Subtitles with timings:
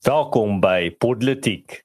[0.00, 1.82] Welkom by Politiek.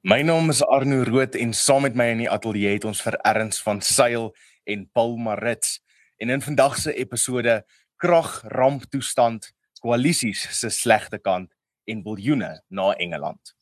[0.00, 3.18] My naam is Arno Rood en saam met my in die ateljee het ons vir
[3.26, 4.30] Erns van Sail
[4.62, 5.80] en Paul Marits.
[6.22, 7.64] En in vandag se episode
[7.98, 9.50] krag ramptoestand,
[9.82, 11.50] koalisies se slegte kant
[11.90, 13.56] en biljoene na Engeland.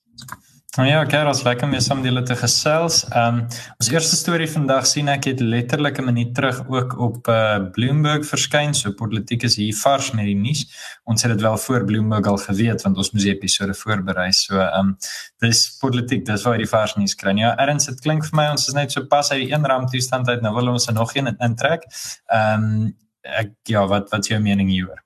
[0.77, 3.01] Nou ja, Karos, lekker om weer saam julle te gesels.
[3.09, 7.29] Ehm um, ons eerste storie vandag sien ek het letterlik 'n minuut terug ook op
[7.29, 8.75] uh, Bloomberg verskyn.
[8.75, 10.63] So politiek is hier vars met die nuus.
[11.05, 14.31] Ons het dit wel voor Bloomberg al geweet want ons moes die episode voorberei.
[14.33, 14.97] So ehm um,
[15.39, 17.35] dis politiek, dis waar die vars nuus kry.
[17.39, 20.29] Ja, erns dit klink vir my ons is net so pas uit die een ramptoestand
[20.29, 20.41] uit.
[20.41, 21.83] Nou wil ons er nog een intrek.
[22.27, 25.03] Ehm um, ek ja, wat wat is jou mening hieroor?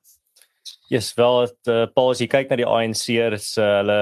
[0.92, 3.94] Yes, wel het uh, Paul as jy kyk na die ANC is uh, hulle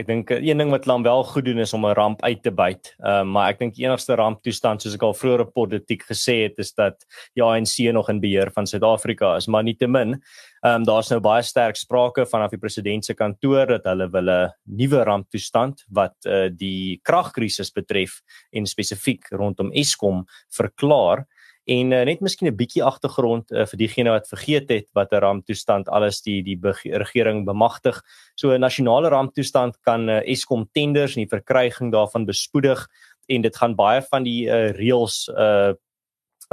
[0.00, 2.50] ek dink een ding wat hulle wel goed doen is om 'n ramp uit te
[2.50, 2.94] byt.
[2.96, 6.48] Ehm uh, maar ek dink die enigste ramptoestand soos ek al vroeër op politiek gesê
[6.48, 6.96] het is dat
[7.36, 10.16] die ANC nog in beheer van Suid-Afrika is, maar nietemin
[10.64, 14.30] ehm um, daar's nou baie sterk sprake vanaf die president se kantoor dat hulle wil
[14.30, 21.26] 'n nuwe ramptoestand wat uh, die kragkrisis betref en spesifiek rondom Eskom verklaar.
[21.70, 25.22] En uh, net miskien 'n bietjie agtergrond uh, vir diegene wat vergeet het wat 'n
[25.22, 26.58] ramptoestand alles die die
[26.98, 28.02] regering bemagtig.
[28.34, 32.88] So 'n nasionale ramptoestand kan uh, Eskom tenders en die verkryging daarvan bespoedig
[33.28, 35.72] en dit gaan baie van die uh, reëls uh,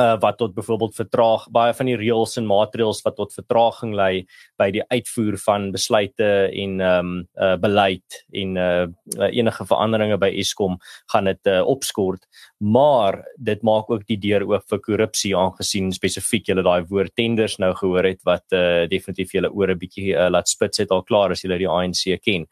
[0.01, 4.25] uh wat tot byvoorbeeld vertraag baie van die reëls en maatreëls wat tot vertraging lei
[4.61, 8.85] by die uitvoer van besluite en ehm um, uh beleid en uh
[9.29, 10.77] enige veranderinge by Eskom
[11.13, 16.47] gaan dit uh opskort maar dit maak ook die deur oop vir korrupsie aangesien spesifiek
[16.49, 20.49] julle daai woord tenders nou gehoor het wat uh definitief julle ore bietjie uh, laat
[20.49, 22.47] spits het al klaar as julle die ANC ken.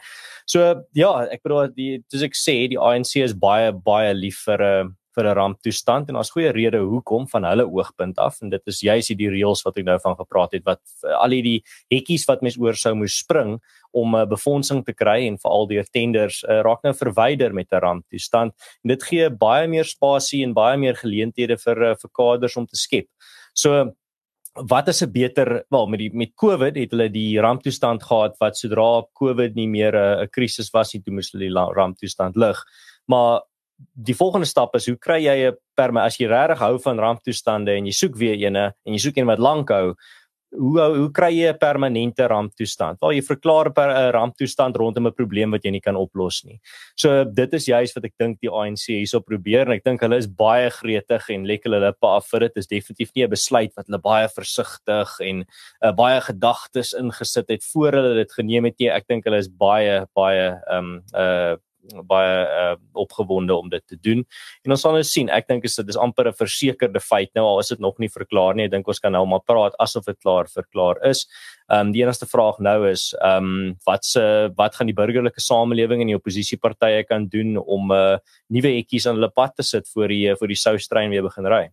[0.45, 0.61] So
[0.93, 4.87] ja, ek bedoel die soos ek sê die ANC is baie baie lief vir 'n
[4.87, 8.61] uh, vir 'n ramptoestand en daar's goeie rede hoekom van hulle oogpunt af en dit
[8.67, 12.41] is juis hierdie reëls wat ek nou van gepraat het wat al hierdie hekkies wat
[12.41, 13.59] mens oor sou moes spring
[13.91, 17.71] om 'n uh, befondsing te kry en veral deur tenders uh, raak nou verwyder met
[17.71, 22.09] 'n ramptoestand en dit gee baie meer spasie en baie meer geleenthede vir uh, vir
[22.11, 23.07] kaders om te skep.
[23.53, 23.95] So
[24.55, 28.57] wat is 'n beter wel met die met COVID het hulle die ramptoestand gehad wat
[28.57, 32.63] sodra COVID nie meer 'n uh, krisis was nie toe moes hulle die ramptoestand lig.
[33.07, 33.41] Maar
[33.77, 36.01] die volgende stap is hoe kry jy 'n perme?
[36.01, 39.27] As jy regtig hou van ramptoestande en jy soek weer eene en jy soek een
[39.27, 39.95] wat lank hou
[40.55, 42.99] hoe hoe kry jy 'n permanente ramptoestand?
[43.01, 46.59] Waar jy verklaar 'n ramptoestand rondom 'n probleem wat jy nie kan oplos nie.
[46.95, 50.17] So dit is juist wat ek dink die ANC hierso probeer en ek dink hulle
[50.17, 52.57] is baie gretig en lekker hulle lippe af vir dit.
[52.57, 55.45] Is definitief nie 'n besluit wat hulle baie versigtig en
[55.83, 58.89] uh, baie gedagtes ingesit het voor hulle dit geneem het nie.
[58.89, 61.57] Ek dink hulle is baie baie ehm um, uh
[62.07, 64.25] baie uh, opgewonde om dit te doen.
[64.65, 65.29] En ons sal nou sien.
[65.29, 68.55] Ek dink dit is amper 'n versekerde feit nou al is dit nog nie verklaar
[68.55, 68.65] nie.
[68.65, 71.25] Ek dink ons kan nou maar praat asof dit klaar verklaar is.
[71.69, 75.41] Ehm um, die enigste vraag nou is ehm um, wat se wat gaan die burgerlike
[75.41, 78.19] samelewing en die oppositiepartye kan doen om 'n uh, eh,
[78.49, 81.69] nuwe hekkies aan hulle pad te sit voor die voor die soustrein weer begin ry?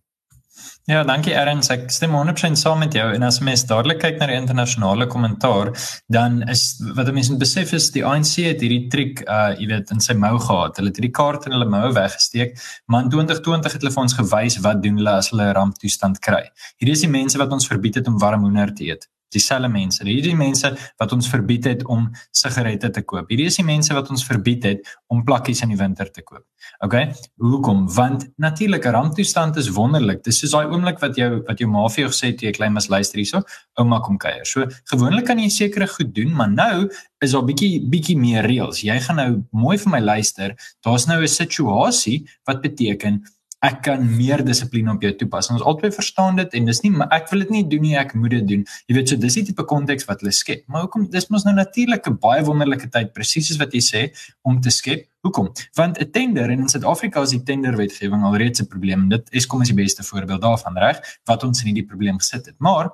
[0.85, 1.69] Ja, dankie Erns.
[1.71, 5.71] Ek stem 100% saam met jou en as mens dadelik kyk na die internasionale kommentaar,
[6.11, 6.65] dan is
[6.97, 10.17] wat mense moet besef is die ANC het hierdie triek uh jy weet in sy
[10.19, 10.75] mou gehad.
[10.81, 12.59] Hulle het hierdie kaart in hulle mou weggesteek,
[12.91, 16.19] maar in 2020 het hulle vir ons gewys wat doen hulle as hulle 'n ramptoestand
[16.19, 16.43] kry.
[16.77, 20.05] Hierdie is die mense wat ons verbied het om warm hoender te eet dieselfde mense.
[20.07, 23.29] Hierdie mense wat ons verbied het om sigarette te koop.
[23.29, 26.45] Hierdie is die mense wat ons verbied het om plakkies in die winter te koop.
[26.85, 26.95] OK?
[27.43, 27.85] Hoekom?
[27.93, 30.23] Want natuurlik 'n ramptoestand is wonderlik.
[30.23, 32.73] Dis soos daai oomblik wat jou wat jou ma vir jou gesê het jy klein
[32.73, 33.43] mas luister hierso,
[33.79, 34.45] ouma kom kuier.
[34.45, 36.89] So gewoonlik kan jy sekere goed doen, maar nou
[37.21, 38.83] is daar bietjie bietjie meer reëls.
[38.83, 40.55] Jy gaan nou mooi vir my luister.
[40.81, 43.23] Daar's nou 'n situasie wat beteken
[43.63, 45.47] ek kan meer dissipline op jou toepas.
[45.53, 48.35] Ons albei verstaan dit en dis nie ek wil dit nie doen nie, ek moet
[48.35, 48.65] dit doen.
[48.91, 50.65] Jy weet so dis die tipe konteks wat hulle skep.
[50.67, 54.01] Maar hoekom dis mos nou natuurlik 'n baie wonderlike tyd presies soos wat jy sê
[54.43, 55.07] om te skep.
[55.23, 55.53] Hoekom?
[55.75, 59.09] Want 'n tender en in Suid-Afrika is die tenderwetgewing alreeds 'n probleem.
[59.09, 60.99] Dit is kom as die beste voorbeeld daarvan, reg?
[61.25, 62.55] Wat ons in hierdie probleem gesit het.
[62.59, 62.91] Maar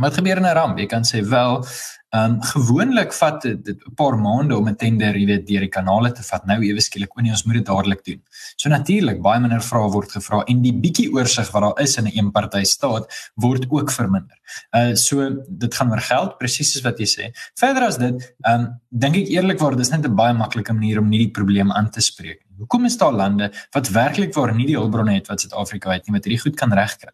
[0.00, 0.78] wat gebeur in 'n ramp?
[0.78, 1.64] Jy kan sê wel
[2.12, 5.68] Ehm um, gewoonlik vat dit 'n paar maande om 'n tender, jy weet, deur die
[5.68, 6.44] kanale te vat.
[6.46, 8.20] Nou ewe skielik, o nee, ons moet dit dadelik doen.
[8.56, 12.04] So natuurlik, baie minder vrae word gevra en die bietjie oorsig wat daar is in
[12.04, 14.36] 'n eenpartytjie staat word ook verminder.
[14.76, 17.32] Uh so dit gaan oor geld, presies soos wat jy sê.
[17.54, 21.08] Verder as dit, ehm um, dink ek eerlikwaar, dis net 'n baie maklike manier om
[21.08, 22.58] nie die probleem aan te spreek nie.
[22.62, 26.16] Hoekom is daar lande wat werklik waar nie die hulpbronne het wat Suid-Afrika het nie,
[26.16, 27.12] wat hierdie goed kan regkry?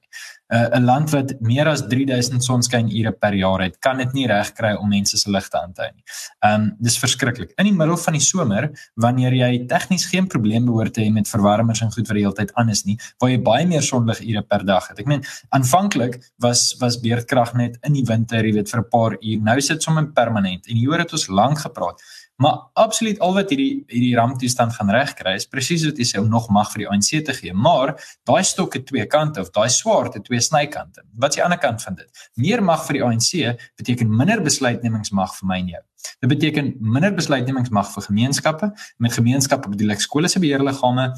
[0.48, 4.74] Uh 'n land wat meer as 3000 sonskynure per jaar het, kan dit nie regkry
[4.74, 6.04] om om mense se ligte aan te hou nie.
[6.40, 7.52] Ehm um, dis verskriklik.
[7.60, 8.70] In die middel van die somer
[9.06, 12.36] wanneer jy tegnies geen probleem behoort te hê met verwarmers en goed wat die hele
[12.38, 15.02] tyd aan is nie, waar jy baie meer sonligure per dag het.
[15.02, 15.24] Ek meen
[15.56, 19.42] aanvanklik was was beerdkrag net in die winter, jy weet vir 'n paar uur.
[19.50, 22.02] Nou sit sommer permanent en hier het ons lank gepraat.
[22.38, 26.28] Maar absoluut al wat hierdie hierdie ramptoestand gaan regkry is presies wat jy sê om
[26.30, 27.54] nog mag vir die ANC te gee.
[27.66, 27.96] Maar
[28.30, 31.02] daai stok het twee kante of daai swaard het twee snykante.
[31.18, 32.22] Wat is die ander kant van dit?
[32.38, 35.82] Meer mag vir die ANC beteken minder besluitnemingsmag vir my en jou.
[36.22, 38.70] Dit beteken minder besluitnemingsmag vir gemeenskappe.
[39.02, 41.10] Met gemeenskappe bedoel ek skole se beheerliggame,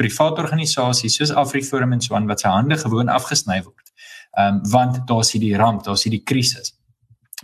[0.00, 3.92] private organisasies soos AfriForum en so aan wat se hande gewoon afgesny word.
[4.40, 6.72] Ehm um, want daar's hierdie ramp, daar's hierdie krisis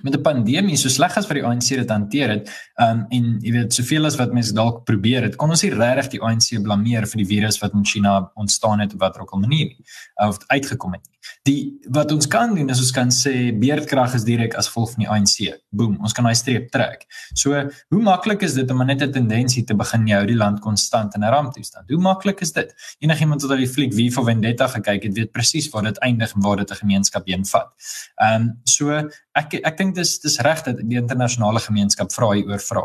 [0.02, 2.50] met 'n pandemie so sleg as wat die ANC dit hanteer het,
[2.80, 6.10] um, en jy weet soveel as wat mense dalk probeer het, kon ons nie regtig
[6.10, 9.40] die ANC blameer vir die virus wat in China ontstaan het op watter ook al
[9.40, 9.84] manier nie,
[10.16, 11.18] of uitgekom het nie.
[11.42, 15.04] Die wat ons kan doen is ons kan sê beerdkrag is direk as gevolg van
[15.04, 15.60] die ANC.
[15.70, 17.06] Boom, ons kan daai streep trek.
[17.34, 17.54] So,
[17.92, 21.24] hoe maklik is dit om net 'n tendensie te begin jou die land konstant in
[21.24, 21.90] 'n ramptoestand?
[21.90, 22.74] Hoe maklik is dit?
[23.00, 26.34] Enigiemand wat al die fliek wie vir Vendetta gekyk het, weet presies waar dit eindig
[26.34, 27.68] en waar dit 'n gemeenskap heen vat.
[28.16, 28.90] Ehm um, so
[29.34, 32.84] ek ek dink dis dis reg dat die internasionale gemeenskap vra hier oor vra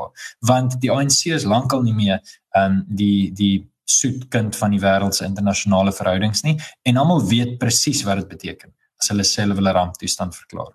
[0.51, 2.19] want die ANC is lankal nie meer
[2.55, 7.25] ehm um, die die soet kind van die wêreld se internasionale verhoudings nie en almal
[7.27, 8.73] weet presies wat dit beteken
[9.03, 10.71] as hulle self hulle ramptoestand verklaar.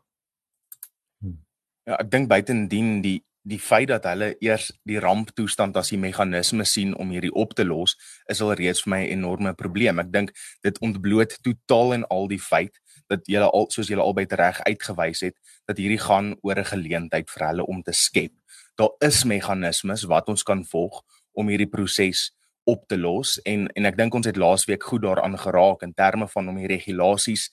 [1.88, 6.64] Ja, ek dink buitendien die die feit dat hulle eers die ramptoestand as 'n meganisme
[6.69, 7.96] sien om hierdie op te los,
[8.28, 9.98] is al reeds vir my 'n enorme probleem.
[9.98, 10.32] Ek dink
[10.62, 12.76] dit ontbloot totaal en al die feit
[13.08, 17.31] dat julle al soos julle albei reg uitgewys het dat hierdie gaan oor 'n geleentheid
[17.31, 18.32] vir hulle om te skep.
[18.76, 21.02] Daar is meganismes wat ons kan volg
[21.32, 22.32] om hierdie proses
[22.69, 26.28] op te los en en ek dink ons het laasweek goed daaraan geraak in terme
[26.28, 27.49] van om die regulasies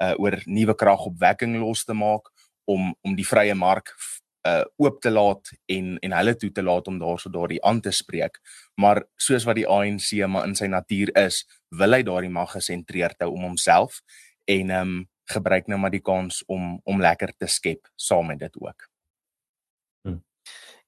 [0.00, 2.30] uh oor nuwe kragopwekking los te maak
[2.64, 3.94] om om die vrye mark
[4.48, 7.92] uh oop te laat en en hulle toe te laat om daarso daardie aan te
[7.92, 8.38] spreek
[8.80, 11.42] maar soos wat die ANC maar in sy natuur is
[11.82, 14.00] wil hy daardie mag gesentreerd hou om homself
[14.58, 18.40] en ehm um, gebruik nou maar die kans om om lekker te skep saam met
[18.40, 18.88] dit ook.
[20.02, 20.18] Hmm.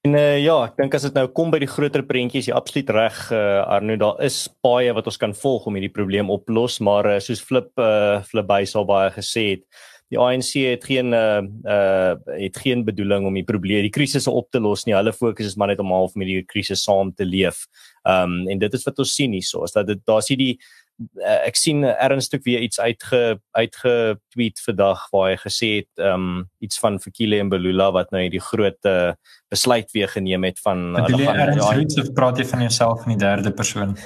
[0.02, 2.90] En uh, ja, ek dink as dit nou kom by die groter prentjies, jy absoluut
[2.96, 7.06] reg uh, Arno, daar is baie wat ons kan volg om hierdie probleem oplos, maar
[7.06, 9.66] uh, soos Flip uh, Flip Buys al baie gesê het,
[10.12, 14.50] die ANC het geen uh, uh het geen bedoeling om die probleem, die krisisse op
[14.52, 14.94] te los nie.
[14.94, 17.64] Hulle fokus is maar net om half met die krisis saam te leef.
[18.04, 20.58] Um en dit is wat ons sien hierso, is dat dit daar's hierdie
[21.00, 26.80] uh, ek sien ernstig weer iets uitge uitgetweet vandag waar hy gesê het um iets
[26.82, 29.12] van Fikile en Belula wat nou hierdie groot uh,
[29.52, 33.52] besluit weer geneem het van hulle gaan ja, praat jy van jouself in die derde
[33.52, 33.96] persoon.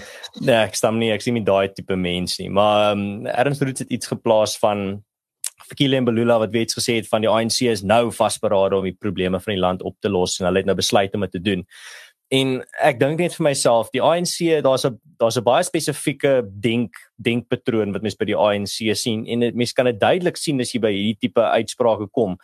[0.40, 3.86] Nee, ek stem nie, ek sien nie daai tipe mens nie, maar um erns het
[3.88, 5.02] iets geplaas van
[5.66, 8.94] Fikile en Belula wat weet gesê het van die ANC is nou vasberade om die
[8.94, 11.42] probleme van die land op te los en hulle het nou besluit om dit te
[11.42, 11.64] doen
[12.34, 16.92] en ek dink net vir myself die ANC daar's 'n daar's 'n baie spesifieke denk
[17.22, 20.80] denkpatroon wat mens by die ANC sien en mens kan dit duidelik sien as jy
[20.80, 22.36] by hierdie tipe uitsprake kom.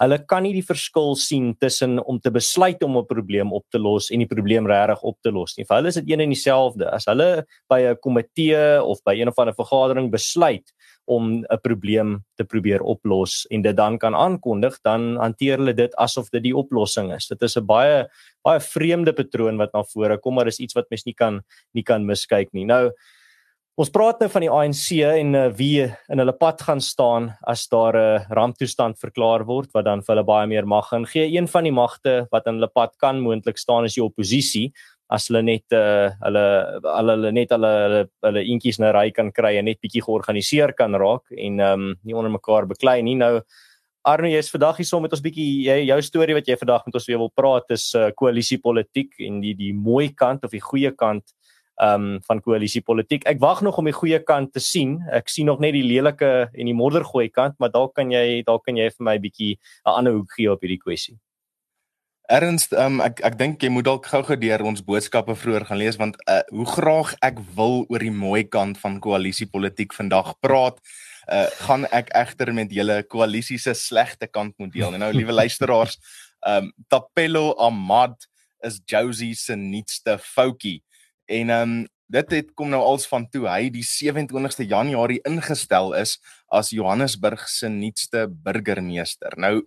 [0.00, 3.78] Hulle kan nie die verskil sien tussen om te besluit om 'n probleem op te
[3.78, 5.64] los en die probleem regtig op te los nie.
[5.64, 6.92] Vir hulle is dit een en dieselfde.
[6.92, 10.72] As hulle by 'n komitee of by een of ander vergadering besluit
[11.06, 15.94] om 'n probleem te probeer oplos en dit dan kan aankondig, dan hanteer hulle dit
[15.96, 17.28] asof dit die oplossing is.
[17.28, 18.08] Dit is 'n baie
[18.42, 21.42] baie vreemde patroon wat na vore kom, maar dis iets wat mens nie kan
[21.74, 22.64] nie kan miskyk nie.
[22.64, 22.92] Nou
[23.76, 27.66] ons praat nou van die ANC en uh, wie in hulle pad gaan staan as
[27.68, 31.36] daar 'n uh, ramptoestand verklaar word wat dan vir hulle baie meer mag gaan gee.
[31.36, 34.72] Een van die magte wat in hulle pad kan moontlik staan is die oppositie
[35.12, 36.44] as hulle net uh, hulle
[36.84, 40.74] hulle hulle net hulle hulle, hulle eentjies na ry kan kry en net bietjie georganiseer
[40.78, 43.16] kan raak en ehm um, nie onder mekaar beklei nie.
[43.20, 43.40] Nou
[44.04, 46.96] Arno jy's vandag hier so met ons bietjie jy jou storie wat jy vandag met
[46.98, 50.92] ons weer wil praat is uh, koalisiepolitiek en die die mooi kant of die goeie
[50.92, 51.24] kant
[51.82, 53.24] ehm um, van koalisiepolitiek.
[53.26, 55.00] Ek wag nog om die goeie kant te sien.
[55.10, 58.64] Ek sien nog net die lelike en die moddergooi kant maar dalk kan jy dalk
[58.64, 61.18] kan jy vir my bietjie 'n ander hoek gee op hierdie kwessie
[62.32, 65.98] Ernst, um, ek ek dink jy moet dalk gou-gou deur ons boodskappe vroeër gaan lees
[66.00, 70.80] want uh, hoe graag ek wil oor die mooi kant van koalisiepolitiek vandag praat,
[71.28, 74.96] uh, gaan ek egter met julle koalisie se slegte kant moet deel.
[74.96, 75.98] En nou liewe luisteraars,
[76.48, 78.16] um Tapelo Ahmad
[78.64, 80.80] is Josie se nuutste foutjie.
[81.28, 81.76] En um
[82.14, 86.18] dit het kom nou als van toe hy die 27ste Januarie ingestel is
[86.52, 89.36] as Johannesburg se nuutste burgemeester.
[89.36, 89.58] Nou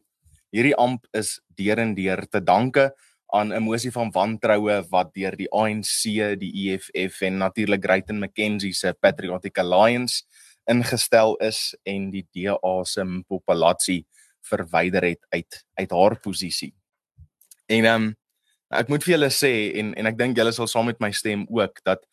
[0.51, 2.91] hierdie amp is deur en deur te danke
[3.33, 8.73] aan 'n mosie van wantroue wat deur die ANC, die EFF en natuurlik Greyton McKenzie
[8.73, 10.23] se Patriotic Alliance
[10.65, 14.05] ingestel is en die DA se populasie
[14.41, 16.73] verwyder het uit uit haar posisie.
[17.67, 18.15] En ehm um,
[18.69, 21.45] ek moet vir julle sê en en ek dink julle sal saam met my stem
[21.49, 22.03] ook dat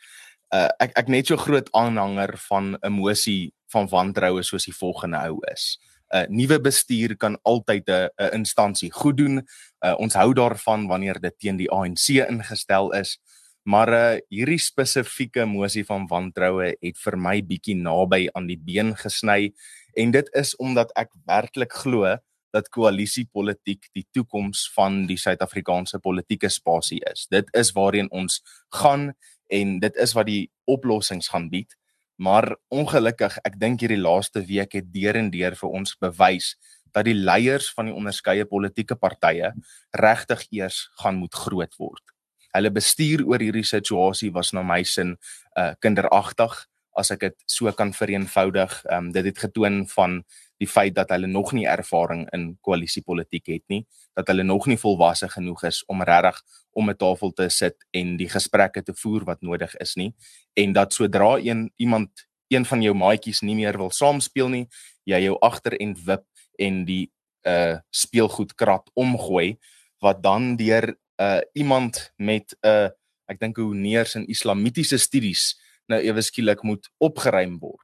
[0.55, 5.19] uh, ek ek net so groot aanhanger van 'n emosie van wantroue soos die volgende
[5.19, 5.79] hou is.
[6.15, 9.43] 'n uh, Nuwe bestuur kan altyd 'n 'n instansie goed doen.
[9.85, 13.19] Uh, ons hou daarvan wanneer dit teen die ANC ingestel is.
[13.65, 18.95] Maar uh, hierdie spesifieke emosie van wantroue het vir my bietjie naby aan die been
[18.97, 19.53] gesny
[19.97, 22.17] en dit is omdat ek werklik glo
[22.55, 27.27] dat koalisiepolitiek die toekoms van die Suid-Afrikaanse politieke spasie is.
[27.31, 29.15] Dit is waarheen ons gaan
[29.51, 31.75] en dit is wat die oplossings gaan bied.
[32.17, 36.55] Maar ongelukkig, ek dink hierdie laaste week het deur en deur vir ons bewys
[36.95, 39.51] dat die leiers van die onderskeie politieke partye
[39.99, 42.05] regtig eers gaan moet groot word.
[42.55, 45.17] Hulle bestuur oor hierdie situasie was na my sin
[45.59, 46.55] uh kinderagtig
[46.95, 48.77] as ek dit so kan vereenvoudig.
[48.87, 50.23] Ehm um, dit het getoon van
[50.59, 54.79] die feit dat hulle nog nie ervaring in koalisiepolitiek het nie, dat hulle nog nie
[54.79, 56.43] volwasse genoeg is om regtig
[56.73, 60.15] om 'n tafel te sit en die gesprekke te voer wat nodig is nie
[60.55, 62.11] en dat sodra een iemand
[62.49, 64.67] een van jou maatjies nie meer wil saamspeel nie,
[65.05, 66.27] jy jou agter en wip
[66.59, 67.11] en die
[67.47, 69.59] uh speelgoedkrat omgooi
[70.01, 72.89] wat dan deur uh iemand met 'n uh,
[73.27, 75.55] ek dink hoe neers in islamitiese studies
[75.89, 77.84] nou ewe skielik moet opgeruim word.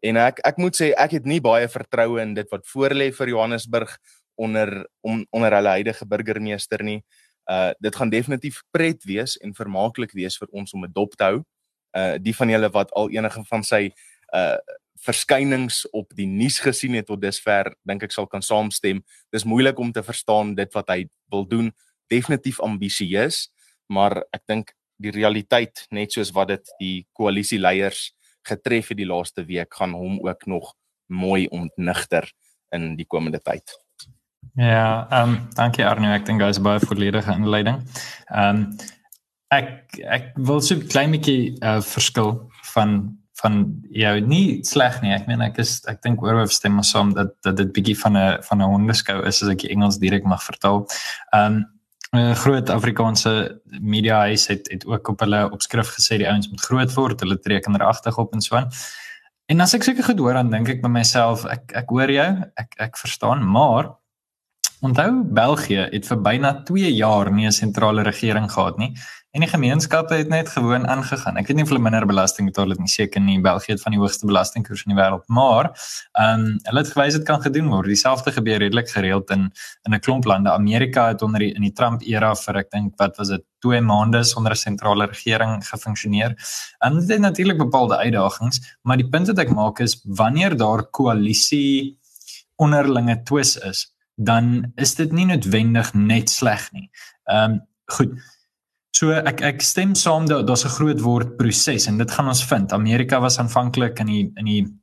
[0.00, 3.32] En ek ek moet sê ek het nie baie vertroue in dit wat voorlê vir
[3.34, 3.96] Johannesburg
[4.40, 7.00] onder om, onder hulle huidige burgemeester nie.
[7.50, 11.24] Uh dit gaan definitief pret wees en vermaaklik wees vir ons om 'n dop te
[11.24, 11.42] hou.
[11.96, 13.90] Uh die van julle wat al enige van sy
[14.32, 14.56] uh
[15.00, 19.00] verskynings op die nuus gesien het tot dusver, dink ek sal kan saamstem.
[19.32, 21.72] Dis moeilik om te verstaan dit wat hy wil doen.
[22.12, 23.48] Definitief ambisieus,
[23.88, 28.10] maar ek dink die realiteit net soos wat dit die koalisieleiers
[28.42, 30.74] getref het die laaste week gaan hom ook nog
[31.06, 32.32] mooi ontnigter
[32.70, 33.76] in die komende tyd.
[34.54, 37.82] Ja, ehm um, dankie Arno, ek dink is baie volledige inleiding.
[38.30, 38.64] Ehm um,
[39.50, 45.12] ek ek wil so 'n klein bietjie uh, verskil van van jou nie sleg nie.
[45.14, 47.98] Ek meen ek is ek dink oor of stem ons saam dat dat dit bietjie
[47.98, 50.86] van 'n van 'n hondeskou is as ek Engels direk mag vertaal.
[51.32, 51.79] Ehm um,
[52.12, 56.60] 'n groot Afrikaanse media huis het het ook op hulle opskrif gesê die ouens moet
[56.60, 58.70] groot word, hulle tree kinderagtig op en so aan.
[59.46, 62.74] En as ek seker gehoor dan dink ek by myself, ek ek hoor jou, ek
[62.78, 63.92] ek verstaan, maar
[64.82, 68.94] onthou België het vir byna 2 jaar nie 'n sentrale regering gehad nie
[69.30, 71.36] En die gemeenskappe het net gewoon aangegaan.
[71.38, 73.36] Ek weet nie of hulle minder belasting betaal het nie, seker nie.
[73.40, 75.68] België het van die hoogste belastingkoers in die wêreld, maar
[76.18, 77.86] ehm um, hulle het gewys dit kan gedoen word.
[77.86, 79.44] Dieselfde gebeur redelik gereeld in
[79.86, 80.50] in 'n klomp lande.
[80.50, 83.80] Amerika het onder die in die Trump era vir ek dink wat was dit 2
[83.80, 86.34] maande sonder 'n sentrale regering gefunksioneer.
[86.78, 90.82] En dit het natuurlik bepaalde uitdagings, maar die punt wat ek maak is wanneer daar
[90.90, 91.98] koalisie
[92.56, 96.90] onderlinge twis is, dan is dit nie noodwendig net sleg nie.
[97.24, 98.38] Ehm um, goed.
[98.96, 102.44] So ek ek stem saam dat daar's 'n groot woord proses en dit gaan ons
[102.44, 102.72] vind.
[102.72, 104.80] Amerika was aanvanklik in die in die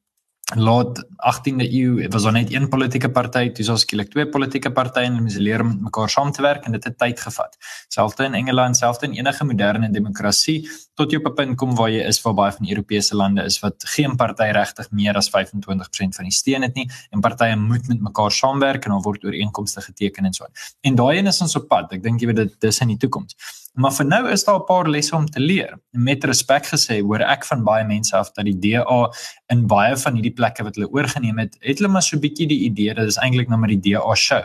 [0.55, 5.03] laat 18de eeu was daar net een politieke party, dis ons skielik twee politieke partye
[5.09, 7.57] en hulle leer om met mekaar saam te werk en dit het tyd gevat.
[7.91, 11.89] Selfs in Engeland, selfs in enige moderne demokrasie tot jy op 'n punt kom waar
[11.89, 15.29] jy is waar baie van die Europese lande is wat geen party regtig meer as
[15.29, 19.23] 25% van die steun het nie en partye moet met mekaar saamwerk en dan word
[19.25, 20.51] ooreenkomste geteken en so aan.
[20.81, 21.91] En daai een is ons op pad.
[21.91, 23.35] Ek dink jy weet dit dis in die toekoms.
[23.77, 25.77] Maar vir nou is daar 'n paar lesse om te leer.
[25.91, 29.11] Met respek gesê, hoor ek van baie mense af dat die DA
[29.53, 32.47] in baie van hierdie plekke wat hulle oorgeneem het, het hulle maar so 'n bietjie
[32.47, 34.43] die idee dat dit eintlik nou maar die DA show.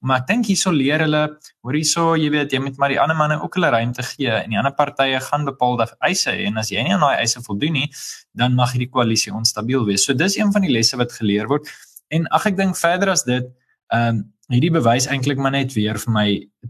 [0.00, 3.16] Maar ek dink hierso leer hulle, hoor hierso, jy weet, jy moet maar die ander
[3.16, 6.70] manne ook hulle ruimte gee en die ander partye gaan bepaalde eise hê en as
[6.70, 7.90] jy nie aan daai eise voldoen nie,
[8.32, 10.04] dan mag hierdie koalisie onstabiel wees.
[10.04, 11.68] So dis een van die lesse wat geleer word.
[12.08, 13.44] En ag ek dink verder as dit,
[13.92, 16.26] ehm um, hierdie bewys eintlik maar net weer vir my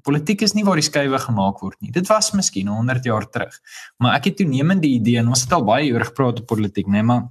[0.07, 1.93] politiek is nie waar die skuwe gemaak word nie.
[1.95, 3.57] Dit was miskien 100 jaar terug.
[3.99, 6.87] Maar ek het toenemend die idee en ons het al baie oor gepraat op politiek,
[6.87, 7.29] né, nee, maar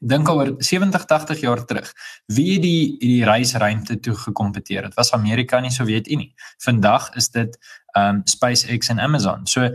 [0.00, 1.92] dink oor 70 80 jaar terug
[2.26, 6.32] wie die die reisruimte toe gekompeteer het was Amerika nie Sowjetunie
[6.64, 7.54] vandag is dit
[7.96, 9.70] um SpaceX en Amazon so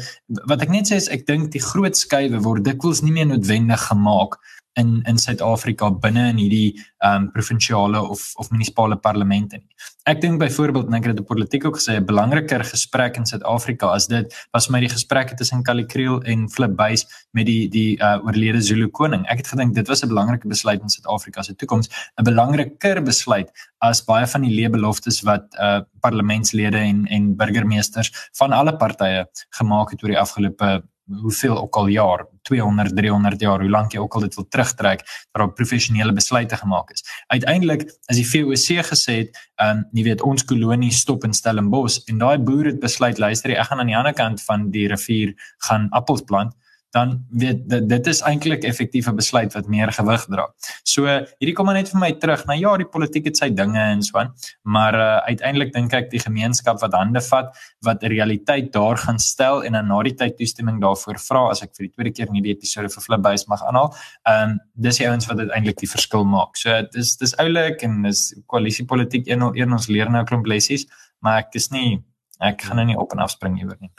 [0.51, 3.87] wat ek net sê is ek dink die groot skuwe word dikwels nie meer noodwendig
[3.87, 4.35] gemaak
[4.73, 9.67] in in Suid-Afrika binne in hierdie ehm um, provinsiale of of munisipale parlemente nie.
[10.09, 13.25] Ek dink byvoorbeeld en ek het dit op politiek ook gesê 'n belangriker gesprek in
[13.25, 17.67] Suid-Afrika as dit was my die gesprek tussen Kali Kriel en Flip Buys met die
[17.69, 19.25] die uh, oorlede Zulu koning.
[19.27, 23.51] Ek het gedink dit was 'n belangrike besluit in Suid-Afrika se toekoms, 'n belangriker besluit
[23.79, 29.91] as baie van die leebeloftes wat uh parlementslede en en burgemeesters van alle partye gemaak
[29.91, 30.83] het oor die afgelope
[31.21, 35.03] hoeveel ook al jaar 200 300 jaar hoe lank jy ook al dit wil terugtrek
[35.05, 37.03] dat daar professionele besluite gemaak is.
[37.27, 42.21] Uiteindelik as die VOC gesê het um, jy weet ons kolonie stop in Stellenbosch en
[42.21, 45.35] daai boere het besluit luister ek gaan aan die ander kant van die rivier
[45.67, 46.55] gaan appels plant
[46.91, 50.47] dan weet dit, dit is eintlik effektiewe besluit wat meer gewig dra.
[50.83, 52.43] So hierdie kom maar net vir my terug.
[52.49, 54.33] Nou ja, die politiek het sy dinge en so aan,
[54.63, 57.55] maar uh, uiteindelik dink ek die gemeenskap wat hande vat
[57.87, 61.63] wat 'n realiteit daar gaan stel en dan na die tyd toestemming daarvoor vra as
[61.63, 63.95] ek vir die tweede keer in hierdie episode vir Flipbase mag aanhaal.
[64.27, 66.57] Ehm um, dis die ouens wat uiteindelik die verskil maak.
[66.57, 70.87] So dis dis oulik en dis koalisiepolitiek een een ons leer nou 'n klomp lessies,
[71.21, 72.03] maar ek is nie
[72.41, 73.91] ek gaan nou nie op en af spring hieroor nie.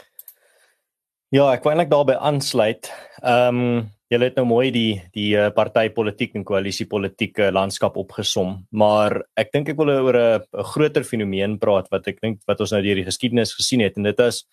[1.32, 2.90] Ja, ek wou eintlik daarbey aansluit.
[3.24, 9.22] Ehm um, julle het nou mooi die die uh, partytetiek en koalisiepolitieke landskap opgesom, maar
[9.40, 12.82] ek dink ek wil oor 'n groter fenomeen praat wat ek dink wat ons nou
[12.84, 14.44] deur die geskiedenis gesien het en dit is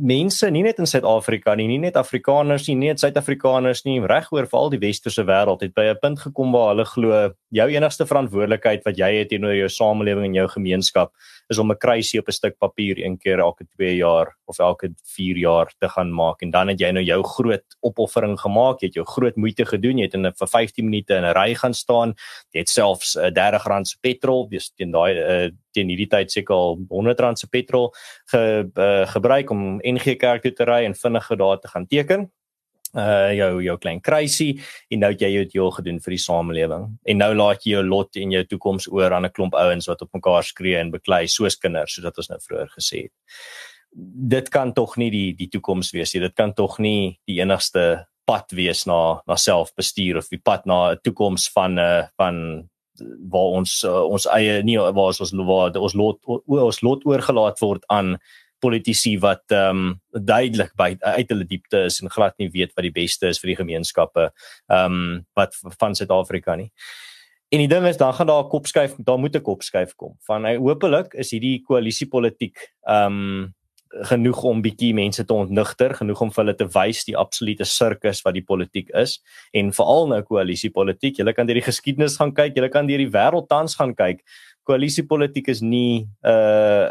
[0.00, 4.48] mense nie net in Suid-Afrika nie, nie net Afrikaners nie, nie net Suid-Afrikaners nie, regoor
[4.48, 8.84] veral die westerse wêreld het by 'n punt gekom waar hulle glo jou enigste verantwoordelikheid
[8.84, 11.12] wat jy het teenoor jou samelewing en jou gemeenskap
[11.50, 14.90] is om 'n kruisie op 'n stuk papier een keer elke 2 jaar of elke
[15.04, 16.42] 4 jaar te gaan maak.
[16.42, 19.98] En dan het jy nou jou groot opoffering gemaak, jy het jou groot moeite gedoen,
[19.98, 22.14] jy het in 'n vir 15 minute in 'n ry gaan staan,
[22.52, 26.56] jy het selfs uh, R30 se petrol, dis teen daai uh, teen hierdie tyd seker
[26.56, 27.92] al R100 se petrol
[28.32, 32.28] ge, uh, gebruik om NG Kerk toe te ry en vinnig daar te gaan teken
[32.96, 36.86] uh jou jou klein kruisie en nou het jy dit jou gedoen vir die samelewing
[37.04, 40.02] en nou laat jy jou lot en jou toekoms oor aan 'n klomp ouens wat
[40.02, 43.12] op mekaar skree en beklei soos kinders soos wat ons nou vroeër gesê het.
[44.28, 46.20] Dit kan tog nie die die toekoms wees nie.
[46.20, 50.92] Dit kan tog nie die enigste pad wees na na selfbestuur of die pad na
[50.92, 52.68] 'n toekoms van 'n uh, van
[53.30, 57.84] waar ons uh, ons eie nie waar ons waar ons lot ons lot oorgelaat word
[57.88, 58.16] aan
[58.60, 62.86] politici wat ehm um, duidelik by uit hulle diepte is en glad nie weet wat
[62.86, 66.70] die beste is vir die gemeenskappe ehm um, wat van Suid-Afrika nie.
[67.48, 70.16] En die ding is dan gaan daar 'n kopskuif, daar moet 'n kopskuif kom.
[70.26, 73.54] Van hy hopelik is hierdie koalisiepolitiek ehm um,
[74.10, 78.22] genoeg om bietjie mense te ontnigter, genoeg om vir hulle te wys die absolute sirkus
[78.26, 79.18] wat die politiek is
[79.56, 81.18] en veral nou koalisiepolitiek.
[81.18, 84.24] Jy kan deur die geskiedenis gaan kyk, jy kan deur die wêreld tans gaan kyk.
[84.68, 86.90] Koalisiepolitiek is nie 'n uh,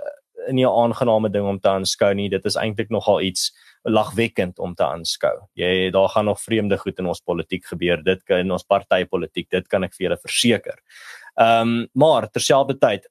[0.52, 2.30] nie 'n aangename ding om te aanskou nie.
[2.30, 3.52] Dit is eintlik nogal iets
[3.84, 5.36] lagwekkend om te aanskou.
[5.54, 8.04] Jy daar gaan nog vreemde goed in ons politiek gebeur.
[8.04, 10.78] Dit kan in ons partytetiek, dit kan ek vir julle verseker.
[11.38, 13.08] Ehm um, maar terselfdertyd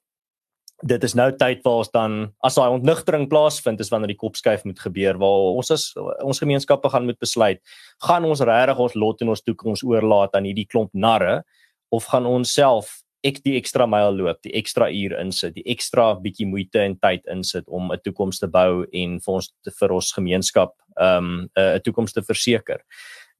[0.83, 4.65] dit is nou tyd waar ons dan as daai ontnigtering plaasvind is wanneer die kopskuif
[4.65, 5.89] moet gebeur waar ons as
[6.21, 7.61] ons gemeenskappe gaan moet besluit
[8.05, 11.41] gaan ons regtig ons lot en ons toekoms oorlaat aan hierdie klomp narre
[11.89, 16.11] of gaan ons self ek die ekstra myl loop, die ekstra uur insit, die ekstra
[16.21, 20.11] bietjie moeite en tyd insit om 'n toekoms te bou en vir ons vir ons
[20.13, 22.83] gemeenskap um 'n toekoms te verseker.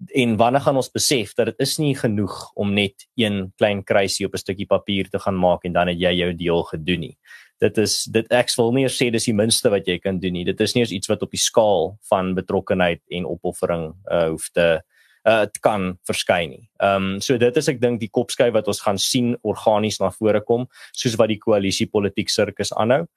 [0.05, 4.25] En wanneer gaan ons besef dat dit is nie genoeg om net een klein kruisie
[4.25, 7.17] op 'n stukkie papier te gaan maak en dan het jy jou deel gedoen nie.
[7.57, 10.45] Dit is dit ek wil nie sê dis die minste wat jy kan doen nie.
[10.45, 14.81] Dit is nie iets wat op die skaal van betrokkenheid en opoffering uh hoef te
[15.25, 16.69] uh kan verskyn nie.
[16.79, 20.11] Ehm um, so dit is ek dink die kopskuif wat ons gaan sien organies na
[20.11, 23.07] vore kom soos wat die koalisie politiek sirkus aanhou.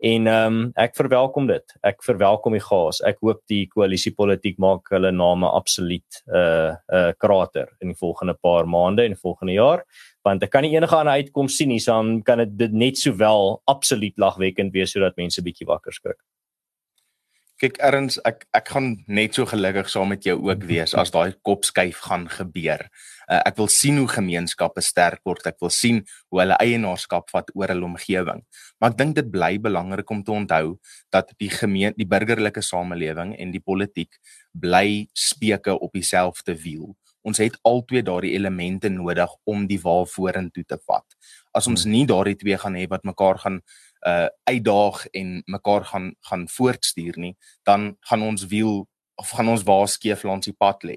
[0.00, 1.74] En ehm um, ek verwelkom dit.
[1.84, 3.02] Ek verwelkom die gas.
[3.04, 7.92] Ek hoop die koalisie politiek maak hulle name absoluut 'n uh, 'n uh, krater in
[7.92, 9.84] die volgende paar maande en volgende jaar
[10.22, 13.62] want ek kan nie enige ander uitkoms sien nie, so dan kan dit net sowel
[13.64, 16.18] absoluut lagwekkend wees sodat mense bietjie wakker skrik
[17.60, 21.34] kyk erns ek ek gaan net so gelukkig saam met jou ook wees as daai
[21.44, 22.86] kopskuif gaan gebeur.
[23.28, 25.44] Uh, ek wil sien hoe gemeenskappe sterk word.
[25.46, 26.00] Ek wil sien
[26.32, 28.40] hoe hulle eienaarskap vat oor hulle omgewing.
[28.80, 30.78] Maar ek dink dit bly belangrik om te onthou
[31.12, 34.16] dat die gemeen die burgerlike samelewing en die politiek
[34.56, 36.94] bly speke op dieselfde wiel.
[37.20, 41.04] Ons het albei daardie elemente nodig om die wa vorentoe te vat.
[41.52, 41.92] As ons hmm.
[41.92, 43.60] nie daardie twee gaan hê wat mekaar gaan
[44.06, 48.88] uh uitdaag en mekaar gaan gaan voortstuur nie, dan gaan ons wiel
[49.20, 50.96] of gaan ons waarskeef langs die pad lê.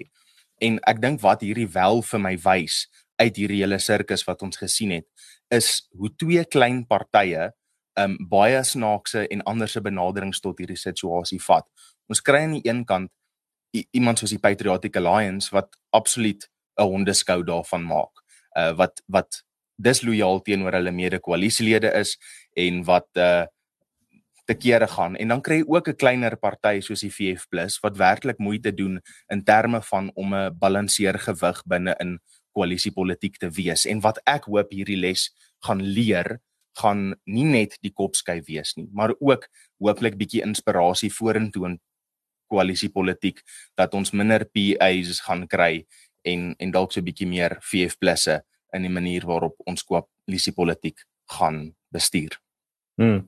[0.63, 2.87] En ek dink wat hierdie wel vir my wys
[3.19, 5.07] uit hierdie hele sirkus wat ons gesien het,
[5.51, 7.51] is hoe twee klein partye
[7.99, 11.67] um baie snaakse en anderse benaderings tot hierdie situasie vat.
[12.09, 13.11] Ons kry aan die een kant
[13.93, 16.47] iemand soos die Patriotic Alliance wat absoluut
[16.79, 18.23] 'n hondeskou daarvan maak.
[18.57, 19.43] Uh wat wat
[19.83, 22.17] dislojaal teenoor hulle mede-koalisielede is
[22.55, 23.43] en wat uh
[24.43, 25.15] te kere gaan.
[25.15, 27.47] En dan kry jy ook 'n kleiner party soos die VF+
[27.81, 28.99] wat werklik moeite doen
[29.31, 32.19] in terme van om 'n balanseer gewig binne in
[32.51, 33.85] koalisiepolitiek te wees.
[33.85, 36.41] En wat ek hoop hierdie les gaan leer
[36.79, 39.47] gaan nie net die kopskyf wees nie maar ook
[39.81, 41.77] hooplik bietjie inspirasie vorentoe in
[42.51, 43.41] koalisiepolitiek
[43.79, 45.85] dat ons minder PA's gaan kry
[46.25, 48.41] en en dalk so 'n bietjie meer VF plusse
[48.73, 51.05] in die manier waarop ons koalisiepolitiek
[51.37, 52.39] gaan bestuur.
[53.01, 53.23] Hmm.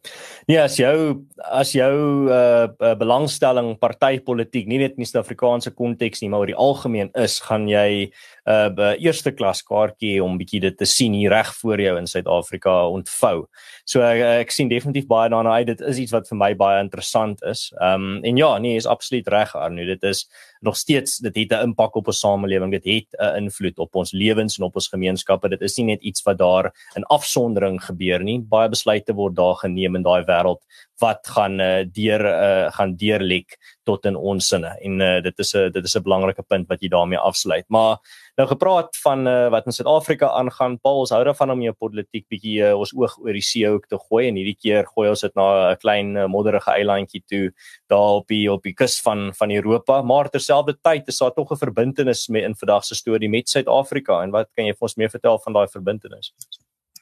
[0.45, 1.93] Ja, as jou as jou
[2.29, 7.39] uh belangstelling partytetiek nie net in die Suid-Afrikaanse konteks nie, maar oor die algemeen is,
[7.41, 8.11] gaan jy
[8.45, 12.07] 'n uh, eerste klas kaartjie om bietjie dit te sien hier reg voor jou in
[12.07, 13.47] Suid-Afrika ontvou.
[13.85, 15.67] So ek, ek sien definitief baie daarna uit.
[15.67, 17.71] Dit is iets wat vir my baie interessant is.
[17.79, 19.85] Ehm um, en ja, nee, is absoluut reg Arno.
[19.85, 20.27] Dit is
[20.61, 22.71] nog steeds dit het 'n impak op ons samelewing.
[22.71, 25.49] Dit het 'n invloed op ons lewens en op ons gemeenskappe.
[25.49, 28.39] Dit is nie net iets wat daar in afsondering gebeur nie.
[28.39, 30.61] Baie besluite word daar geneem in daai wêreld
[30.99, 35.53] wat gaan uh, deur uh, gaan deurlek tot in ons sinne en uh, dit is
[35.55, 37.65] 'n dit is 'n belangrike punt wat jy daarmee afsluit.
[37.69, 37.97] Maar
[38.37, 42.25] nou gepraat van uh, wat in Suid-Afrika aangaan, Paul, ons hou daarvan om jou politiek
[42.29, 45.21] bietjie uh, ons oog oor die see ook te gooi en hierdie keer gooi ons
[45.21, 47.51] dit na 'n klein uh, modderige eilandjie toe
[47.87, 51.57] daar op die op die kus van van Europa, maar terselfdertyd is daar tog 'n
[51.57, 55.09] verbintenis met in vandag se storie met Suid-Afrika en wat kan jy vir ons meer
[55.09, 56.33] vertel van daai verbintenis?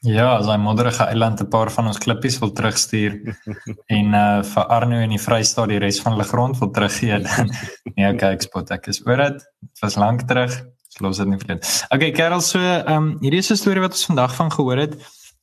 [0.04, 3.14] Ja, as hy modderige eiland 'n paar van ons klippies wil terugstuur
[3.98, 7.48] en uh vir Arno en die Vrystaat die res van hulle grond wil teruggee dan
[7.96, 9.38] nee, okay, ek spot ek is oor dit.
[9.64, 10.52] Dit was lank terug.
[11.00, 11.58] Los dit nie vir.
[11.90, 14.94] Okay, Karel, so ehm um, hierdie is 'n storie wat ons vandag van gehoor het.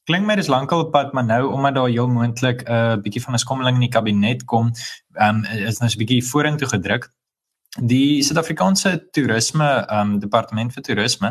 [0.06, 3.21] Klink my dis lankal op pad, maar nou omdat daar heel moontlik 'n uh, bietjie
[3.21, 4.71] van 'n skommeling in die kabinet kom,
[5.17, 7.10] ehm um, is nou 'n bietjie vorentoe gedruk.
[7.79, 11.29] Die Suid-Afrikaanse Toerisme um Departement vir Toerisme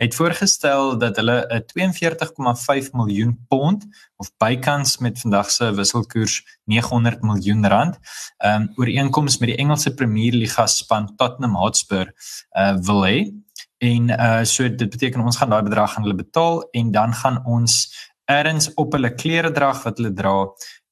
[0.00, 3.84] het voorgestel dat hulle 'n 42,5 miljoen pond
[4.16, 7.98] of bykans met vandag se wisselkoers 900 miljoen rand
[8.40, 12.14] um ooreenkoms met die Engelse Premier Liga span Tottenham Hotspur
[12.56, 13.30] uh wil hê.
[13.78, 17.44] En uh so dit beteken ons gaan daai bedrag aan hulle betaal en dan gaan
[17.44, 17.92] ons
[18.24, 20.46] erns op hulle klere drag wat hulle dra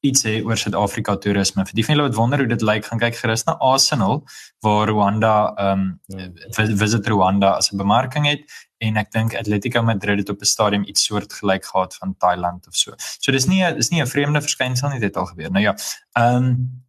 [0.07, 1.65] iets sê oor Suid-Afrika toerisme.
[1.69, 4.23] Vir die van julle wat wonder hoe dit lyk, gaan kyk gerus na Arsenal
[4.65, 5.87] waar Rwanda ehm
[6.17, 8.45] um, visit Rwanda as 'n bemarking het
[8.81, 12.75] en ek dink Atletico Madrid het op 'n stadium iets soortgelyk gehad van Thailand of
[12.75, 12.93] so.
[13.21, 15.51] So dis nie dis nie 'n vreemde verskynsel nie dit al gebeur.
[15.51, 15.77] Nou ja,
[16.17, 16.85] ehm um,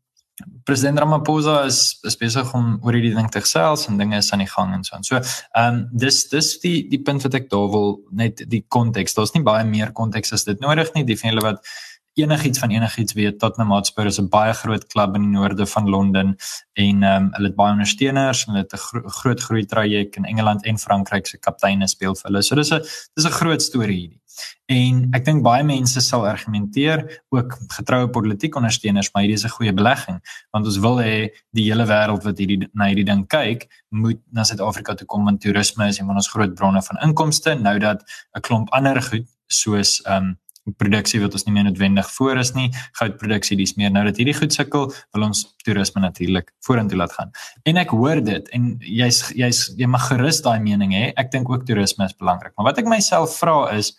[0.63, 4.43] President Ramaphosa is, is besig om oor hierdie ding te gesels en dinge is aan
[4.43, 5.15] die gang en so en so.
[5.15, 9.13] Ehm um, dis dis die die punt wat ek daar wil net die konteks.
[9.13, 11.03] Daar's nie baie meer konteks as dit nodig nie.
[11.03, 11.73] Die van julle wat
[12.13, 15.89] enigiets van enigiets weet Tottenham Hotspur is 'n baie groot klub in die noorde van
[15.89, 16.35] Londen
[16.73, 20.15] en ehm um, hulle het baie ondersteuners en hulle het 'n gro groot groei traject
[20.15, 22.41] in Engeland en Frankryk se kapteine speel vir hulle.
[22.41, 22.81] So dis 'n
[23.13, 24.21] dis 'n groot storie hierdie.
[24.65, 29.55] En ek dink baie mense sal argumenteer ook getroue politieke ondersteuners maar hierdie is 'n
[29.57, 30.19] goeie belegging
[30.51, 34.43] want ons wil hê die hele wêreld wat hierdie na hierdie ding kyk moet na
[34.43, 38.03] Suid-Afrika toe kom want toerisme is een van ons groot bronne van inkomste nou dat
[38.35, 40.39] 'n klomp ander goed soos ehm um,
[40.77, 42.69] produksie wat ons nie meer noodwendig voor is nie.
[42.99, 47.33] Goudproduksie dis meer nou dat hierdie goed sukkel, wil ons toerisme natuurlik vorentoe laat gaan.
[47.69, 51.09] En ek hoor dit en jy's jy's jy mag gerus daai mening hê.
[51.17, 52.53] Ek dink ook toerisme is belangrik.
[52.57, 53.95] Maar wat ek myself vra is,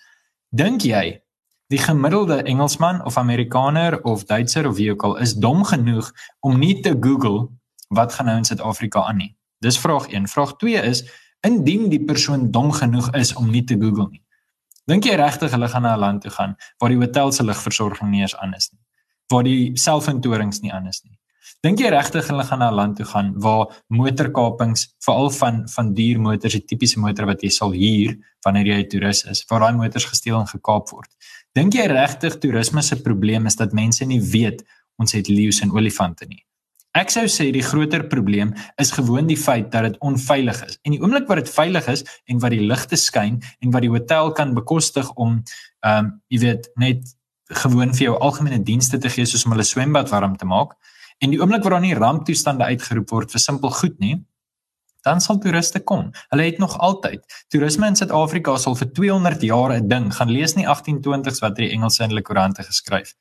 [0.54, 1.18] dink jy
[1.72, 6.12] die gemiddelde Engelsman of Amerikaner of Duitser of wie ook al is dom genoeg
[6.44, 7.48] om nie te Google
[7.92, 9.32] wat gaan nou in Suid-Afrika aan nie?
[9.64, 10.28] Dis vraag 1.
[10.28, 11.04] Vraag 2 is
[11.46, 14.22] indien die persoon dom genoeg is om nie te Google nie
[14.90, 18.10] Dink jy regtig hulle gaan na 'n land toe gaan waar die hotel se ligversorging
[18.10, 18.80] nie eens aan is nie?
[19.30, 21.18] Waar die selfoontorings nie aan is nie?
[21.62, 25.94] Dink jy regtig hulle gaan na 'n land toe gaan waar motorkapings veral van van
[25.94, 29.60] duur motors, die tipiese motor wat jy sal huur wanneer jy 'n toerist is, waar
[29.60, 31.10] daai motors gesteel en gekaap word?
[31.54, 34.64] Dink jy regtig toerisme se probleem is dat mense nie weet
[34.98, 36.44] ons het leeu's en olifante nie?
[36.92, 40.78] Ek sou sê die groter probleem is gewoon die feit dat dit onveilig is.
[40.84, 43.92] En die oomblik wat dit veilig is en wat die ligte skyn en wat die
[43.92, 45.40] hotel kan bekostig om
[45.86, 47.14] ehm um, jy weet net
[47.64, 50.76] gewoon vir jou algemene dienste te gee soos om hulle swembad warm te maak
[51.24, 54.20] en die oomblik wat daar nie ramptoestande uitgeroep word vir simpel goed nie
[55.02, 56.10] dan sal toeriste kom.
[56.30, 57.24] Hulle het nog altyd.
[57.50, 60.12] Toerisme in Suid-Afrika sal vir 200 jaar 'n ding.
[60.14, 63.14] Gaan lees nie 1820s wat die Engelse in hulle koerante geskryf.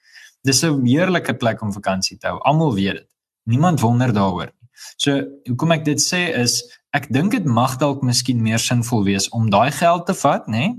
[0.43, 2.39] Dis 'n heerlike plek om vakansie te hou.
[2.39, 3.07] Almal weet dit.
[3.49, 4.69] Niemand wonder daaroor nie.
[4.97, 6.61] So hoekom ek dit sê is
[6.97, 10.71] ek dink dit mag dalk miskien meer sinvol wees om daai geld te vat, nê,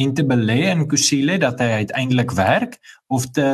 [0.00, 2.78] en te belê in Kusile dat hy uiteindelik werk
[3.14, 3.46] of te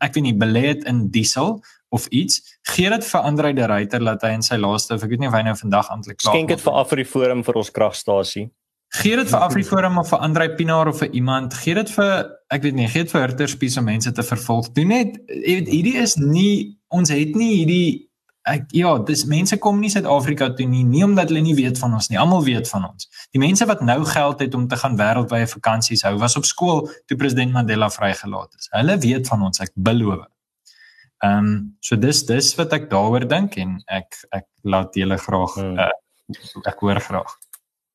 [0.00, 1.58] ek weet nie belê dit in diesel
[1.92, 2.40] of iets.
[2.72, 5.36] Gee dit vir Andre de Ruyter dat hy in sy laaste ek weet nie of
[5.36, 6.34] hy nou vandag amptelik klaar.
[6.34, 8.48] Skenk dit vir Afriforum vir ons kragstasie.
[8.92, 11.54] Gee dit vir Afriforum of vir Andre Pinaar of vir iemand.
[11.60, 12.12] Gee dit vir
[12.52, 14.72] ek weet nie, gee dit vir Hurterspies om mense te vervolg.
[14.76, 18.08] Doen net hierdie is nie ons het nie hierdie
[18.48, 21.94] ek ja, dis mense kom nie Suid-Afrika toe nie, nie omdat hulle nie weet van
[21.94, 22.18] ons nie.
[22.18, 23.06] Almal weet van ons.
[23.34, 26.88] Die mense wat nou geld het om te gaan wêreldwye vakansies hou, was op skool
[27.06, 28.66] toe president Mandela vrygelaat is.
[28.74, 30.26] Hulle weet van ons, ek beloof.
[31.22, 35.52] Ehm um, so dis dis wat ek daaroor dink en ek ek laat julle graag
[35.62, 35.90] uh,
[36.66, 37.36] ek hoor graag.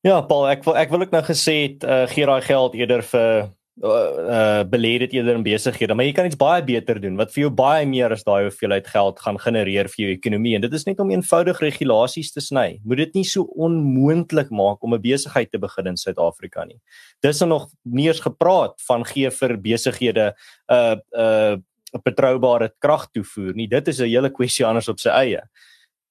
[0.06, 3.04] Ja, Paul, ek wil ek wil ook nou gesê het uh, gee daai geld eerder
[3.04, 3.50] vir
[3.82, 7.44] uh belê dit eerder in besighede, maar jy kan iets baie beter doen wat vir
[7.44, 10.86] jou baie meer as daai hoeveelheid geld gaan genereer vir jou ekonomie en dit is
[10.88, 12.80] net om eenvoudig regulasies te sny.
[12.84, 16.80] Moet dit nie so onmoontlik maak om 'n besigheid te begin in Suid-Afrika nie.
[17.22, 21.62] Dis nog nie eens gepraat van gee vir besighede 'n uh, 'n
[21.94, 23.68] uh, betroubare krag toevoer nie.
[23.68, 25.42] Dit is 'n hele kwessie anders op sy eie.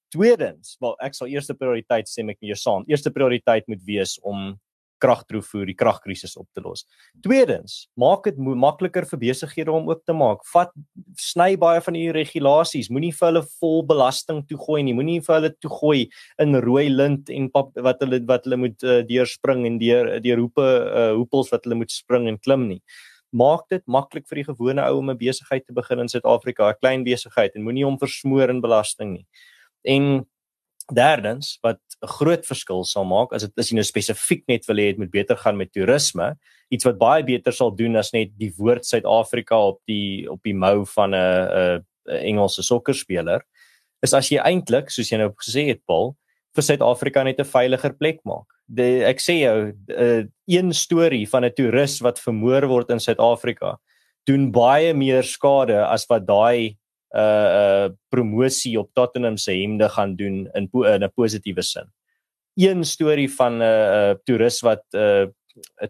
[0.10, 2.84] Tweedens, wel ek sal eerste prioriteit sê ek jou saam.
[2.88, 4.58] Eerste prioriteit moet wees om
[5.04, 6.86] kragtroevoer, die kragkrisis op te los.
[7.26, 10.46] Tweedens, maak dit makliker vir besighede om oop te maak.
[10.54, 10.72] Vat
[11.22, 12.92] sny baie van die regulasies.
[12.94, 14.96] Moenie vir hulle vol belasting toegooi nie.
[14.98, 16.08] Moenie vir hulle toegooi
[16.44, 20.42] in rooi lint en pap, wat hulle wat hulle moet uh, deurspring en deur deur
[20.46, 22.82] hoepe uh, hoepels wat hulle moet spring en klim nie.
[23.38, 26.80] Maak dit maklik vir die gewone ou om 'n besigheid te begin in Suid-Afrika, 'n
[26.82, 29.26] klein besigheid en moenie hom versmoor in belasting nie.
[29.86, 30.26] En
[30.94, 34.78] Derdens wat 'n groot verskil sal maak as dit is jy nou spesifiek net wil
[34.78, 36.36] hê dit moet beter gaan met toerisme,
[36.72, 40.54] iets wat baie beter sal doen as net die woord Suid-Afrika op die op die
[40.54, 43.42] mou van 'n 'n Engelse sokkerspeler,
[44.02, 46.16] is as jy eintlik, soos jy nou gesê het Paul,
[46.56, 48.46] vir Suid-Afrika net 'n veiliger plek maak.
[48.70, 53.78] Die, ek sê jou, 'n een storie van 'n toerist wat vermoor word in Suid-Afrika
[54.28, 56.78] doen baie meer skade as wat daai
[57.16, 61.92] uh uh promosie op Tottenham se hemde gaan doen in in 'n positiewe sin.
[62.56, 65.26] Een storie van 'n uh, uh, toerist wat uh,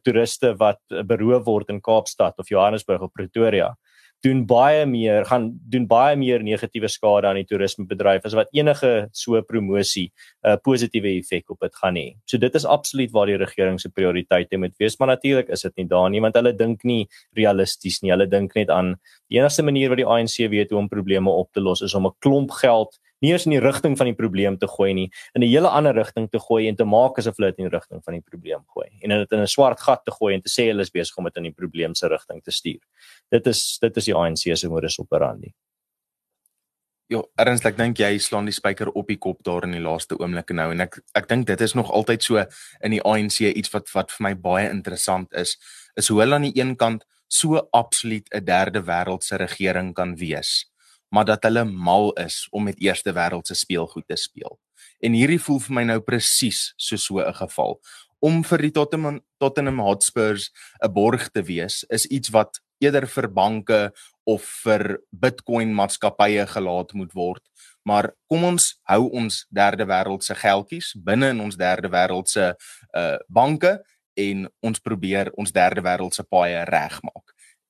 [0.02, 3.78] toeriste wat beroof word in Kaapstad of Johannesburg of Pretoria
[4.26, 9.10] doen baie meer gaan doen baie meer negatiewe skade aan die toerismebedryf as wat enige
[9.14, 10.10] so promosie
[10.44, 12.16] 'n uh, positiewe effek op dit gaan hê.
[12.26, 15.76] So dit is absoluut waar die regering se prioriteite moet wees, maar natuurlik is dit
[15.78, 18.12] nie daar nie want hulle dink nie realisties nie.
[18.12, 18.96] Hulle dink net aan
[19.30, 22.08] die enigste manier wat die ANC weet hoe om probleme op te los is om
[22.08, 25.42] 'n klomp geld nie eens in die rigting van die probleem te gooi nie, in
[25.42, 28.04] 'n hele ander rigting te gooi en te maak asof hulle dit in die rigting
[28.04, 30.68] van die probleem gooi en dit in 'n swart gat te gooi en te sê
[30.68, 32.82] hulle is besig om dit in die probleem se rigting te stuur.
[33.32, 35.54] Dit is dit is die ANC se modus operandi.
[37.10, 40.18] Ja, ernstig, ek dink jy slaan die spyker op die kop daar in die laaste
[40.20, 42.46] oomblik nou en ek ek dink dit is nog altyd so
[42.84, 45.58] in die ANC iets wat wat vir my baie interessant is,
[45.96, 50.66] is hoe hulle aan die een kant so absoluut 'n derde wêreldse regering kan wees
[51.10, 54.60] maar dat hulle mal is om met eerste wêreldse speelgoed te speel.
[55.00, 57.80] En hierdie voel vir my nou presies so so 'n geval.
[58.20, 63.28] Om vir die Tottenham Tottenham Hotspurs 'n borg te wees is iets wat eerder vir
[63.28, 63.92] banke
[64.26, 67.44] of vir Bitcoin maatskappye gelaat moet word.
[67.84, 72.56] Maar kom ons hou ons derde wêreldse geldjies binne in ons derde wêreldse
[72.94, 73.84] uh banke
[74.16, 77.27] en ons probeer ons derde wêreldse paaie regmaak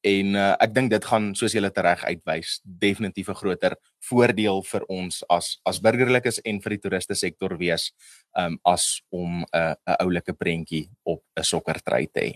[0.08, 3.76] en uh, ek dink dit gaan soos julle tereg uitwys definitief 'n groter
[4.10, 7.92] voordeel vir ons as as burgerlikes en vir die toeriste sektor wees
[8.38, 12.34] um, as om 'n uh, 'n oulike prentjie op 'n sokkertry te hê.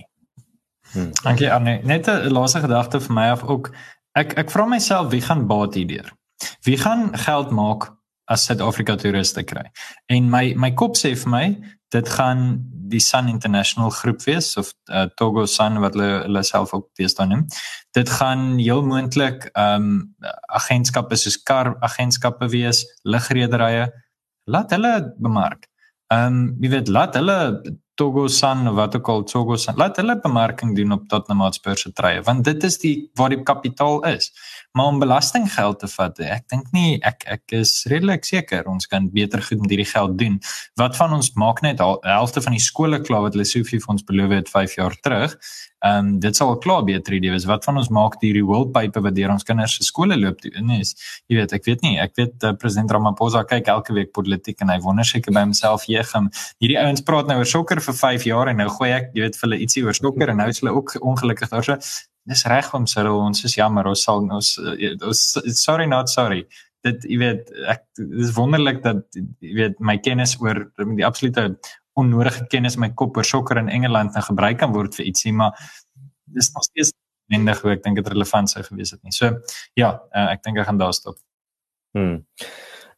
[0.94, 1.12] Hmm.
[1.24, 1.80] Dankie Arne.
[1.84, 3.72] Net 'n laaste gedagte vir my af ook.
[4.16, 6.12] Ek ek vra myself wie gaan baat hierdeur?
[6.64, 7.92] Wie gaan geld maak
[8.32, 9.68] as Suid-Afrika toeriste kry?
[10.10, 11.46] En my my kop sê vir my
[11.92, 16.74] dit gaan die Sun International groep wees of uh, Togo Sun wat hulle hulle self
[16.76, 17.44] ook teestaan noem.
[17.96, 23.90] Dit gaan heel moontlik ehm um, agentskappe soos kar agentskappe wees, lugrederye.
[24.52, 25.68] Laat hulle bemark.
[26.12, 27.38] Ehm um, jy weet laat hulle
[28.02, 31.78] Togo Sun of wat ook al Togo Sun laat hulle bemarking doen op Tottenham Hotspur
[31.78, 34.32] se treë want dit is die waar die kapitaal is.
[34.74, 39.12] Maar om belastinggeld te vat ek dink nie ek ek is redelik seker ons kan
[39.14, 40.40] beter goed met hierdie geld doen.
[40.82, 43.94] Wat van ons maak net die helfte van die skole klaar wat hulle soveel vir
[43.94, 45.38] ons beloof het 5 jaar terug
[45.82, 47.48] ehm um, dit sal klaar beter idee wees.
[47.50, 51.40] Wat van ons maak die rewildpype wat deur ons kinders se skole loop nee jy
[51.40, 51.96] weet ek weet nie.
[52.04, 55.88] Ek weet uh, president Ramaphosa kyk elke week politiek en hy wonder seker by homself
[56.12, 56.30] gaan
[56.62, 59.40] hierdie ouens praat nou oor sokker vir 5 jaar en nou gooi ek jy weet
[59.40, 61.66] vir hulle ietsie oor sokker en nou is hulle ook ongelukkig daar.
[61.66, 61.78] So
[62.30, 63.90] dis reg om Cyril ons is jammer.
[63.90, 64.58] Ons sal ons,
[65.02, 65.24] ons
[65.58, 66.46] sorry not sorry.
[66.86, 71.56] Dit jy weet ek dis wonderlik dat jy weet my kennis oor die absolute
[72.02, 75.56] onnodige kennis my kop oor sokker in Engeland nou gebruik kan word vir ietsie maar
[76.36, 76.94] dis nog steeds
[77.32, 79.32] mendig hoe ek dink dit relevant sou gewees het nie so
[79.80, 81.20] ja uh, ek dink ek gaan daar stop
[81.98, 82.22] hmm.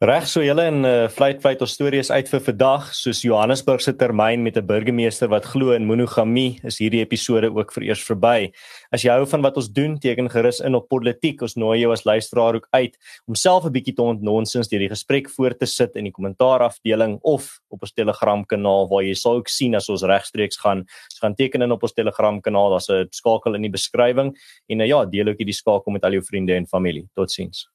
[0.04, 3.94] Reg so julle in uh, Flight Flight of Stories uit vir vandag soos Johannesburg se
[3.96, 8.52] termyn met 'n burgemeester wat glo in monogamie is hierdie episode ook vir eers verby.
[8.92, 11.42] As jy hou van wat ons doen, teken gerus in op politiek.
[11.42, 14.90] Ons nooi jou as luisteraar ook uit om self 'n bietjie te ontnonsens deur die
[14.92, 19.36] gesprek voor te sit in die kommentaarafdeling of op ons Telegram kanaal waar jy sal
[19.36, 20.80] ook sien as ons regstreeks gaan.
[20.80, 22.72] Ons gaan teken in op ons Telegram kanaal.
[22.72, 24.36] Daar's 'n skakel in die beskrywing
[24.68, 27.08] en uh, ja, deel ook hierdie skakel met al jou vriende en familie.
[27.16, 27.70] Totsiens.